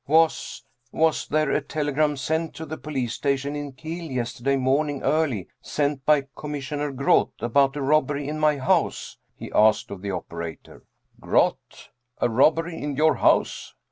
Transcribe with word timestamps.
"Was 0.07 0.63
was 0.91 1.27
there 1.27 1.51
a 1.51 1.61
telegram 1.61 2.17
sent 2.17 2.55
to 2.55 2.65
the 2.65 2.75
police 2.79 3.13
station 3.13 3.55
in 3.55 3.73
Kiel 3.73 4.05
yesterday 4.09 4.55
morning 4.55 5.03
early 5.03 5.47
sent 5.61 6.03
by 6.07 6.25
Commissioner 6.35 6.91
Groth 6.91 7.33
about 7.39 7.75
a 7.75 7.83
robbery 7.83 8.27
in 8.27 8.39
my 8.39 8.57
house?" 8.57 9.19
he 9.35 9.51
asked 9.53 9.91
of 9.91 10.01
the 10.01 10.09
operator." 10.09 10.85
Groth 11.21 11.89
a 12.17 12.29
robbery 12.31 12.81
in 12.81 12.95
your 12.95 13.17
house 13.17 13.75